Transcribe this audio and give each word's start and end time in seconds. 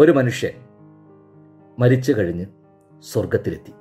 ഒരു 0.00 0.12
മനുഷ്യൻ 0.12 0.52
മരിച്ചു 1.78 2.12
കഴിഞ്ഞ് 2.12 2.46
സ്വർഗത്തിലെത്തി 3.00 3.72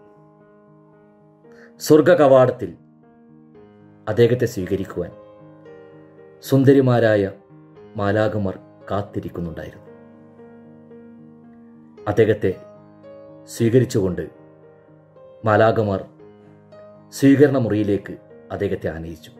സ്വർഗ 1.79 2.13
കവാടത്തിൽ 2.13 2.78
അദ്ദേഹത്തെ 4.10 4.46
സ്വീകരിക്കുവാൻ 4.46 5.12
സുന്ദരിമാരായ 6.41 7.31
മാലാകമാർ 7.97 8.60
കാത്തിരിക്കുന്നുണ്ടായിരുന്നു. 8.92 9.85
അദ്ദേഹത്തെ 12.07 12.61
സ്വീകരിച്ചുകൊണ്ട് 13.46 14.30
മാലാകമാർ 15.46 16.05
സ്വീകരണ 17.11 17.57
മുറിയിലേക്ക് 17.57 18.17
അദ്ദേഹത്തെ 18.52 18.88
ആനയിച്ചു. 18.88 19.31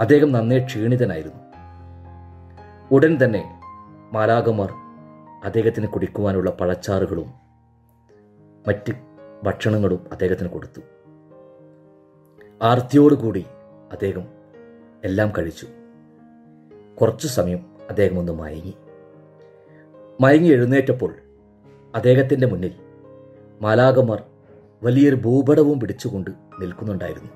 അദ്ദേഹം 0.00 0.32
നന്നേ 0.32 0.64
ക്ഷീണിതനായിരുന്നു. 0.64 1.40
ഉടൻ 2.90 3.18
തന്നെ 3.24 3.60
മാലാകമാർ 4.12 4.85
അദ്ദേഹത്തിന് 5.46 5.88
കുടിക്കുവാനുള്ള 5.88 6.50
പഴച്ചാറുകളും 6.50 7.26
മറ്റ് 8.68 8.92
ഭക്ഷണങ്ങളും 9.44 10.06
അദ്ദേഹത്തിന് 10.12 10.48
കൊടുത്തു. 10.48 10.80
ആർത്തിയോടുകൂടി 12.62 13.46
അദ്ദേഹം 13.92 14.28
എല്ലാം 15.04 15.32
കഴിച്ചു. 15.38 15.66
കുറച്ചു 17.00 17.26
സമയം 17.26 17.76
അദ്ദേഹം 17.90 18.18
ഒന്ന് 18.18 18.32
മയങ്ങി. 18.32 18.74
മയങ്ങി 20.20 20.48
എഴുന്നേറ്റപ്പോൾ 20.48 21.14
അദ്ദേഹത്തിന്റെ 21.94 22.46
മുന്നിൽ 22.46 22.74
മാലാകമാർ 23.60 24.24
വലിയൊരു 24.82 25.16
ഭൂപടവും 25.16 25.80
പിടിച്ചുകൊണ്ട് 25.80 26.30
നിൽക്കുന്നുണ്ടായിരുന്നു. 26.60 27.30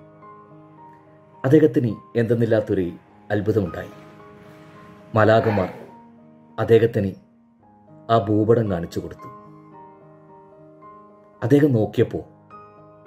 അദ്ദേഹത്തിന് 1.45 2.19
എന്തെന്നില്ലാത്തൊരു 2.19 2.91
അത്ഭുതമുണ്ടായി. 3.31 3.91
മാലാകമാർ 5.15 5.75
അദ്ദേഹത്തിന് 6.59 7.30
ആ 8.11 8.19
ഭൂപടം 8.19 8.71
കാണിച്ചു 8.71 9.01
കൊടുത്തു. 9.01 9.29
അദ്ദേഹം 11.43 11.73
നോക്കിയപ്പോൾ 11.73 12.25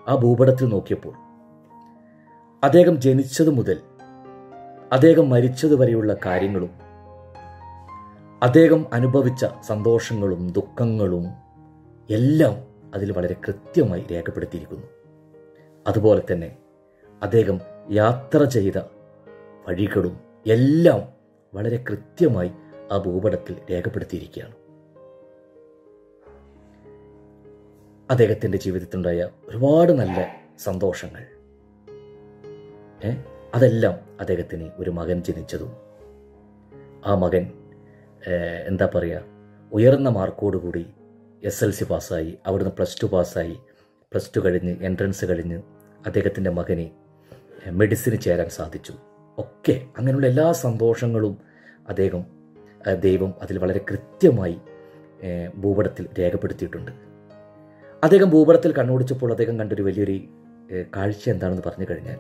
ആ 0.10 0.16
ഭൂപടത്തിൽ 0.16 0.66
നോക്കിയപ്പോൾ 0.66 1.14
അദ്ദേഹം 2.64 3.02
ജനിച്ചതു 3.02 3.50
മുതൽ 3.50 3.82
അദ്ദേഹം 4.94 5.30
മരിച്ചതുവരെയുള്ള 5.30 6.16
കാര്യങ്ങളും 6.26 6.70
അദ്ദേഹം 8.44 8.86
അനുഭവിച്ച 8.94 9.46
സന്തോഷങ്ങളും 9.62 10.52
ദുഃഖങ്ങളും 10.52 11.26
എല്ലാം 12.10 12.56
അതിൽ 12.94 13.12
വളരെ 13.12 13.36
കൃത്യമായി 13.48 14.06
രേഖപ്പെടുത്തിയിരിക്കുന്നു. 14.12 14.88
അതുപോലെ 15.88 16.24
തന്നെ 16.32 16.58
അദ്ദേഹം 17.24 17.62
യാത്ര 17.92 18.44
ചെയ്ത 18.44 18.78
വഴികളും 19.68 20.20
എല്ലാം 20.48 21.02
വളരെ 21.54 21.86
കൃത്യമായി 21.90 22.52
ആ 22.92 22.98
ഭൂപടത്തിൽ 22.98 23.56
രേഖപ്പെടുത്തിയിരിക്കുകയാണ്. 23.72 24.63
അദ്ദേഹത്തിന്റെ 28.12 28.58
ജീവിതത്തിലുണ്ടായ 28.58 29.30
ഒരുപാട് 29.48 29.92
നല്ല 29.92 30.20
സന്തോഷങ്ങൾ. 30.60 31.24
അതെല്ലാം 33.54 33.96
അദ്ദേഹത്തിന് 34.20 34.70
ഒരു 34.78 34.90
മകൻ 34.90 35.24
ജനിച്ചതും. 35.24 35.72
ആ 37.06 37.16
മകൻ 37.16 37.44
എന്താ 38.68 38.90
പറയുക 38.96 39.22
ഉയർന്ന 39.72 40.10
മാർക്കോടുകൂടി 40.10 40.84
എസ് 41.44 41.64
എൽ 41.64 41.72
സി 41.72 41.84
പാസ്സായി 41.84 42.38
അവിടുന്ന് 42.46 42.72
പ്ലസ് 42.72 43.04
ടു 43.04 43.08
പാസ്സായി 43.08 43.56
പ്ലസ് 44.12 44.32
ടു 44.36 44.40
കഴിഞ്ഞ് 44.40 44.76
എൻട്രൻസ് 44.82 45.26
കഴിഞ്ഞ് 45.26 45.62
അദ്ദേഹത്തിന്റെ 46.06 46.50
മകന് 46.50 46.86
മെഡിസിന് 47.70 48.20
ചേരാൻ 48.22 48.50
സാധിച്ചു. 48.50 48.94
ഒക്കെ 49.38 49.88
അങ്ങനെയുള്ള 49.98 50.28
എല്ലാ 50.28 50.52
സന്തോഷങ്ങളും 50.52 51.38
അദ്ദേഹം 51.90 52.24
ദൈവം 53.00 53.34
അതിൽ 53.42 53.58
വളരെ 53.58 53.82
കൃത്യമായി 53.92 54.58
ഭൂപടത്തിൽ 55.56 56.08
രേഖപ്പെടുത്തിയിട്ടുണ്ട്. 56.20 57.13
അദ്ദേഹം 58.04 58.30
ഭൂപടത്തിൽ 58.30 58.72
കണ്ണോടിച്ചപ്പോൾ 58.72 59.32
അദ്ദേഹം 59.32 59.60
കണ്ടൊരു 59.60 59.82
വലിയൊരു 59.82 60.16
കാഴ്ച 60.96 61.30
എന്താണെന്ന് 61.30 61.64
പറഞ്ഞു 61.66 61.86
കഴിഞ്ഞാൽ 61.90 62.20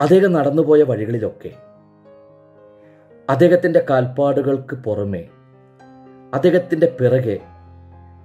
അദ്ദേഹം 0.00 0.32
നടന്നുപോയ 0.32 0.82
വഴികളിലൊക്കെ 0.82 1.52
അദ്ദേഹത്തിന്റെ 3.30 3.86
കാൽപ്പാടുകൾക്ക് 3.90 4.74
പുറമെ 4.76 5.28
അദ്ദേഹത്തിന്റെ 6.34 6.86
പിറകെ 7.00 7.40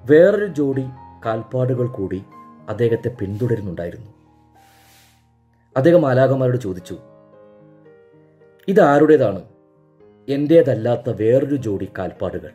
വേറൊരു 0.06 0.46
ജോഡി 0.46 0.86
കാൽപ്പാടുകൾ 1.26 1.88
കൂടി 1.88 2.26
അദ്ദേഹത്തെ 2.70 3.10
പിന്തുടരുന്നുണ്ടായിരുന്നു. 3.10 4.12
അദ്ദേഹം 5.78 6.02
മാലാകന്മാരോട് 6.02 6.58
ചോദിച്ചു 6.58 6.96
ഇതാരുടേതാണ്? 8.68 9.42
എന്റേതല്ലാത്ത 10.28 11.10
വേറൊരു 11.10 11.56
ജോഡി 11.56 11.88
കാൽപ്പാടുകൾ? 11.98 12.54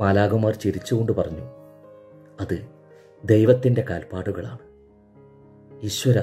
മാലാകന്മാർ 0.00 0.54
ചിരിച്ചുകൊണ്ട് 0.54 1.12
പറഞ്ഞു 1.12 1.42
അത് 2.40 2.68
ദൈവത്തിന്റെ 3.24 3.84
കാൽപ്പാടുകളാണ്. 3.90 4.58
ഈശ്വര 5.80 6.20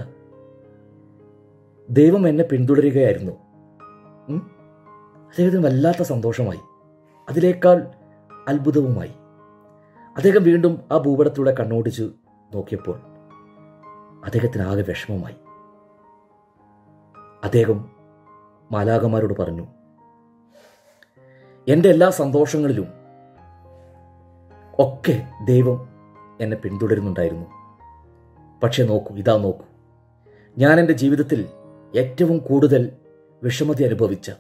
ദൈവം 1.90 2.28
എന്നെ 2.28 2.44
പിന്തുടരുകയായിരുന്നു? 2.44 3.32
അദ്ദേഹത്തിന് 5.26 5.66
വല്ലാത്ത 5.66 6.02
സന്തോഷമായി. 6.02 6.60
അതിനേക്കാൾ 7.30 7.88
അത്ഭുതവുമായി. 8.48 9.12
അദ്ദേഹം 10.18 10.44
വീണ്ടും 10.44 10.82
ആ 10.92 10.98
ഭൂപടത്തിലൂടെ 10.98 11.56
കണ്ണോടിച്ച് 11.60 12.04
നോക്കിയപ്പോൾ 12.54 13.00
അദ്ദേഹത്തിന് 14.26 14.64
ആകെ 14.64 14.82
വിഷമമായി. 14.82 15.36
അദ്ദേഹം 17.44 17.90
മാലാകമാരോട് 18.72 19.34
പറഞ്ഞു 19.42 19.68
എന്റെ 21.68 21.90
എല്ലാ 21.90 22.10
സന്തോഷങ്ങളിലും 22.10 23.03
ഒക്കെ 24.80 25.28
ദൈവം 25.46 25.90
എന്നെ 26.42 26.58
പിന്തുടരുന്നുണ്ടായിരുന്നു. 26.58 27.46
പക്ഷേ 28.64 28.84
നോക്കൂ 28.84 29.16
ഇതാ 29.16 29.38
നോക്കൂ. 29.38 29.66
ഞാൻ 30.58 30.80
എന്റെ 30.80 30.94
ജീവിതത്തിൽ 30.94 31.50
ഏറ്റവും 31.98 32.38
കൂടുതൽ 32.38 32.92
വിഷമത 33.44 33.84
അനുഭവിച്ച 33.84 34.32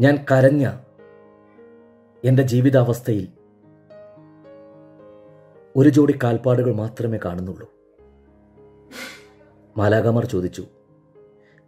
ഞാൻ 0.00 0.24
കരഞ്ഞ 0.32 0.78
എന്റെ 2.24 2.42
ജീവിതാവസ്ഥയിൽ 2.42 3.28
ഒരു 5.76 5.88
ജോഡി 5.88 6.18
കാൽപ്പാടുകൾ 6.22 6.74
മാത്രമേ 6.74 7.18
കാണുന്നുള്ളൂ. 7.24 7.70
മാലാകാമാർ 9.76 10.24
ചോദിച്ചു 10.24 10.66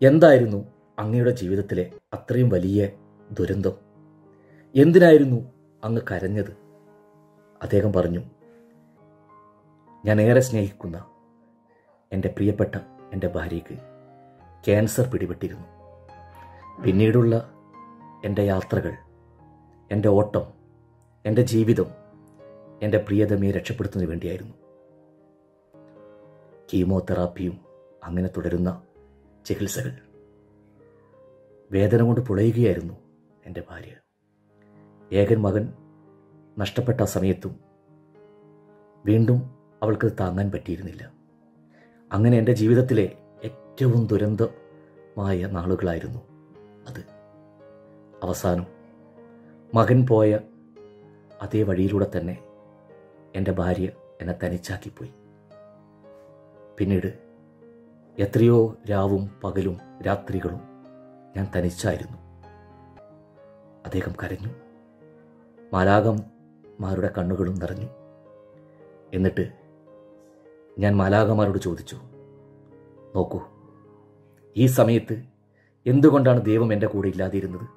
എന്തായിരുന്നു 0.03 0.67
അങ്ങയുടെ 0.99 1.31
ജീവിതത്തിലെ 1.31 1.93
അത്രയും 2.15 2.49
വലിയ 2.49 2.89
ദുരന്തം? 3.41 3.73
എന്തിനായിരുന്നു 4.75 5.53
അങ്ങ് 5.85 6.03
കരഞ്ഞത്? 6.11 6.66
അദ്ദേഹം 7.63 7.93
പറഞ്ഞു 7.93 8.21
ഞാൻ 10.05 10.21
ഏറെ 10.21 10.41
സ്നേഹിക്കുന്ന 10.41 11.11
എന്റെ 12.13 12.29
പ്രിയപ്പെട്ട 12.29 12.75
എന്റെ 13.13 13.29
ഭാര്യയ്ക്ക് 13.29 13.75
ക്യാൻസർ 14.65 15.09
പിടിപെട്ടിരുന്നു. 15.09 15.67
പിന്നീടുള്ള 16.83 17.51
എന്റെ 18.25 18.43
യാത്രകൾ 18.43 18.93
എന്റെ 19.91 20.09
ഓട്ടം 20.09 20.53
എന്റെ 21.27 21.43
ജീവിതം 21.43 21.87
എന്റെ 22.83 22.99
പ്രിയതമയെ 22.99 23.51
രക്ഷപ്പെടുത്തുന്നതിന് 23.51 24.11
വേണ്ടിയായിരുന്നു. 24.11 24.55
കീമോതെറാപ്പിയും 26.75 27.61
അങ്ങനെ 28.05 28.29
തുടരുന്ന 28.37 28.83
ചികിത്സകൾ. 29.47 29.93
വേദന 31.73 32.03
കൊണ്ട് 32.03 32.21
പുളയുകയായിരുന്നു 32.21 32.95
എന്റെ 33.47 33.63
ഭാര്യ. 33.71 33.93
ഏകൻ 35.13 35.37
മകൻ 35.37 35.73
നഷ്ടപ്പെട്ട 36.59 37.01
സമയത്തും 37.01 37.61
വീണ്ടും 39.07 39.51
അവൾക്ക് 39.83 40.13
താങ്ങാൻ 40.21 40.51
പറ്റിയിരുന്നില്ല. 40.51 41.13
അങ്ങനെ 42.13 42.39
എന്റെ 42.39 42.53
ജീവിതത്തിലെ 42.53 43.17
ഏറ്റവും 43.45 44.07
ദുരന്തമായ 44.07 45.47
നാളുകളായിരുന്നു 45.47 46.19
അത്. 46.89 47.01
അവസാനം 48.23 48.67
മകൻ 49.75 50.07
പോയ 50.07 50.39
അതേ 51.43 51.63
വഴിയിലൂടെ 51.63 52.07
തന്നെ 52.17 52.45
എന്റെ 53.35 53.53
ഭാര്യ 53.53 53.89
എന്നെ 54.21 54.35
തനിച്ചാക്കിപ്പോയി. 54.45 55.13
പിന്നീട് 56.79 57.19
എത്രയോ 58.19 58.77
രാവും 58.91 59.31
പകലും 59.45 59.81
രാത്രികളും 60.07 60.61
ഞാൻ 61.37 61.49
തനിച്ചായിരുന്നു. 61.57 62.19
അദ്ദേഹം 63.85 64.13
കരഞ്ഞു. 64.23 64.49
മാലാകന്മാരുടെ 66.81 67.15
കണ്ണുകളും 67.19 67.55
നിറഞ്ഞു. 67.55 67.87
എന്നിട്ട് 69.15 69.53
ഞാൻ 70.79 70.97
മാലാകമാരോട് 70.97 71.59
ചോദിച്ചു 71.59 71.97
നോക്കൂ 73.17 73.41
ഈ 74.57 74.67
സമയത്ത് 74.67 75.23
എന്തുകൊണ്ടാണ് 75.87 76.45
ദൈവം 76.45 76.73
എന്റെ 76.73 76.87
കൂടെ 76.87 77.09
ഇല്ലാതിരുന്നത്? 77.09 77.69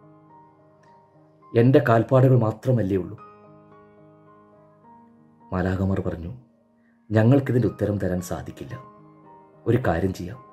എന്റെ 1.58 1.84
കാൽപ്പാടുകൾ 1.90 2.40
മാത്രമല്ലേ 2.40 2.98
ഉള്ളൂ. 2.98 3.20
മാലാകമാർ 5.54 6.00
പറഞ്ഞു 6.00 6.34
ഞങ്ങൾക്കിതിന്റെ 7.12 7.68
ഉത്തരം 7.68 7.98
തരാൻ 7.98 8.22
സാധിക്കില്ല. 8.22 8.84
ഒരു 9.68 9.78
കാര്യം 9.88 10.14
ചെയ്യാം. 10.14 10.44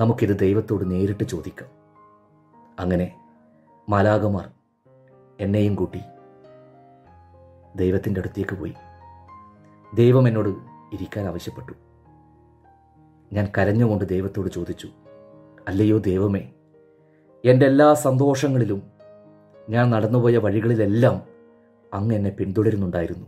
നമുക്കിത് 0.00 0.38
ദൈവത്തോട് 0.38 0.90
നേരിട്ട് 0.90 1.24
ചോദിക്കാം. 1.24 1.68
അങ്ങനെ 2.78 3.20
മാലാകമാർ 3.88 4.50
എന്നെയും 5.40 5.74
കൂട്ടി 5.74 6.00
ദൈവത്തിന്റെ 7.76 8.20
അടുത്തേക്ക് 8.20 8.56
പോയി. 8.56 8.74
ദൈവം 9.94 10.28
എന്നോട് 10.28 10.48
ഇരിക്കാൻ 10.92 11.26
ആവശ്യപ്പെട്ടു. 11.26 11.72
ഞാൻ 13.32 13.48
കരഞ്ഞുകൊണ്ട് 13.58 14.04
ദൈവത്തോട് 14.04 14.50
ചോദിച്ചു 14.50 14.88
അല്ലയോ 15.68 15.98
ദൈവമേ 15.98 16.52
എന്റെ 17.44 17.66
എല്ലാ 17.66 17.94
സന്തോഷങ്ങളിലും 17.94 18.82
ഞാൻ 19.68 19.90
നടന്നുപോയ 19.90 20.36
വഴികളിലെല്ലാം 20.36 21.22
അങ്ങ് 21.94 22.14
എന്നെ 22.14 22.30
പിന്തുടരുന്നുണ്ടായിരുന്നു. 22.30 23.26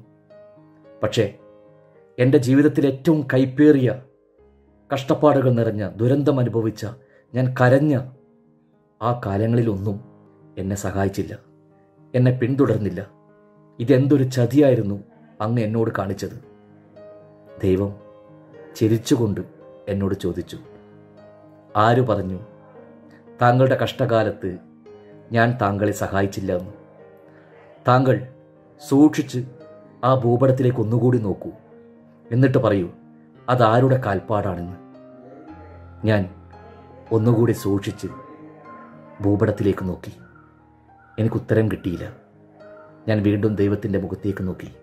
പക്ഷേ 1.02 1.38
എന്റെ 2.18 2.38
ജീവിതത്തിൽ 2.38 2.86
ഏറ്റവും 2.86 3.26
കൈപ്പേറിയ 3.34 4.02
കഷ്ടപ്പാടുകൾ 4.94 5.52
നിറഞ്ഞ 5.52 5.88
ദുരന്തം 5.88 6.40
അനുഭവിച്ച 6.40 6.86
ഞാൻ 7.34 7.54
കരഞ്ഞ 7.60 7.98
ആ 9.02 9.20
കാലങ്ങളിലൊന്നും 9.26 10.00
എന്നെ 10.58 10.76
സഹായിച്ചില്ല 10.76 11.38
എന്നെ 12.14 12.30
പിന്തുടർന്നില്ല. 12.30 13.21
ഇതെന്തൊരു 13.80 14.22
ചതിയായിരുന്നു 14.22 15.04
അങ്ങ് 15.40 15.62
എന്നോട് 15.62 15.90
കാണിച്ചത്. 15.98 16.44
ദൈവം 17.62 17.94
ചിരിച്ചുകൊണ്ട് 18.76 19.40
എന്നോട് 19.88 20.14
ചോദിച്ചു. 20.14 20.58
ആര് 21.76 22.06
പറഞ്ഞു 22.06 22.38
താങ്കളുടെ 23.42 23.78
കഷ്ടകാലത്ത് 23.82 24.58
ഞാൻ 25.32 25.58
താങ്കളെ 25.62 25.92
സഹായിച്ചില്ല 25.92 26.52
എന്ന് 26.52 26.72
താങ്കൾ 27.88 28.28
സൂക്ഷിച്ച് 28.88 29.44
ആ 30.04 30.14
ഭൂപടത്തിലേക്ക് 30.14 30.78
ഒന്നുകൂടി 30.78 31.18
നോക്കൂ. 31.18 31.50
എന്നിട്ട് 32.32 32.58
പറയൂ 32.58 32.90
അതാരുടെ 33.48 34.02
കാൽപ്പാടാണെന്ന്. 34.06 34.76
ഞാൻ 36.06 36.34
ഒന്നുകൂടി 37.12 37.52
സൂക്ഷിച്ച് 37.52 38.06
ഭൂപടത്തിലേക്ക് 39.22 39.88
നോക്കി. 39.88 40.12
എനിക്ക് 41.18 41.36
ഉത്തരം 41.36 41.70
കിട്ടിയില്ല. 41.70 42.21
ഞാൻ 43.08 43.22
വീണ്ടും 43.22 43.54
ദൈവത്തിന്റെ 43.54 43.98
മുഖത്തേക്ക് 43.98 44.48
നോക്കി. 44.48 44.74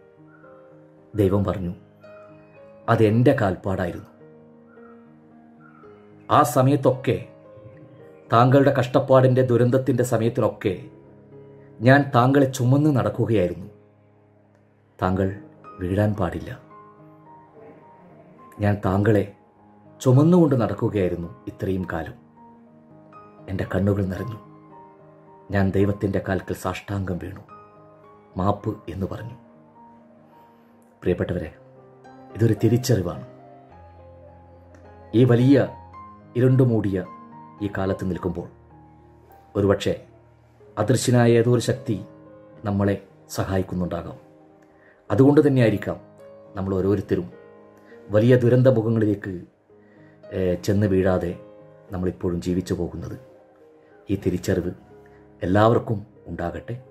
ദൈവം 1.15 1.43
പറഞ്ഞു 1.43 1.73
അതെന്റെ 2.89 3.37
കാൽപ്പാടായിരുന്നു. 3.41 4.05
ആ 6.31 6.43
സമയത്തൊക്കെ 6.43 7.29
താങ്കളുടെ 8.33 8.73
കഷ്ടപ്പാടിന്റെ 8.79 9.41
ദുരന്തത്തിന്റെ 9.41 10.03
സമയത്തിനൊക്കെ 10.03 10.85
ഞാൻ 11.81 12.11
താങ്കളെ 12.15 12.51
ചുമന്ന് 12.51 12.95
നടക്കുകയായിരുന്നു. 12.95 13.67
താങ്കൾ 15.01 15.39
വീഴാൻ 15.79 16.13
പാടില്ല. 16.13 16.61
ഞാൻ 18.59 18.77
താങ്കളെ 18.85 19.33
ചുമന്നുകൊണ്ട് 20.01 20.61
നടക്കുകയായിരുന്നു 20.61 21.43
ഇത്രയും 21.47 21.87
കാലം. 21.93 22.13
എന്റെ 23.49 23.65
കണ്ണുകൾ 23.75 24.05
നിറഞ്ഞു. 24.05 24.39
ഞാൻ 25.51 25.71
ദൈവത്തിന്റെ 25.71 26.21
കാൽക്കൽ 26.27 26.53
സാഷ്ടാംഗം 26.53 27.17
വീണു. 27.17 27.58
മാപ്പ് 28.37 28.77
എന്ന് 28.89 29.07
പറഞ്ഞു. 29.11 29.33
പ്രിയപ്പെട്ടവരെ 31.01 31.55
ഇതൊരു 32.35 32.55
തിരിച്ചറിവാണ്. 32.63 33.27
ഈ 35.13 35.23
വലിയ 35.23 35.67
ഇരുണ്ടുമൂടിയ 36.35 37.05
ഈ 37.61 37.69
കാലത്ത് 37.77 38.09
നിൽക്കുമ്പോൾ 38.09 38.47
ഒരുപക്ഷെ 39.55 40.05
അദൃശ്യനായ 40.77 41.31
ഏതോ 41.31 41.53
ഒരു 41.53 41.61
ശക്തി 41.61 42.05
നമ്മളെ 42.63 43.07
സഹായിക്കുന്നുണ്ടാകാം. 43.29 44.17
അതുകൊണ്ട് 45.11 45.47
തന്നെ 45.47 45.61
ആയിരിക്കാം 45.61 46.01
നമ്മൾ 46.55 46.75
ഓരോരുത്തരും 46.75 47.31
വലിയ 48.09 48.35
ദുരന്തമുഖങ്ങളിലേക്ക് 48.35 49.29
മുഖങ്ങളിലേക്ക് 49.29 50.63
ചെന്ന് 50.63 50.87
വീഴാതെ 50.87 51.39
നമ്മളിപ്പോഴും 51.91 52.41
ജീവിച്ചു 52.41 52.73
പോകുന്നത്. 52.73 53.19
ഈ 54.09 54.15
തിരിച്ചറിവ് 54.15 54.71
എല്ലാവർക്കും 55.43 56.05
ഉണ്ടാകട്ടെ. 56.27 56.88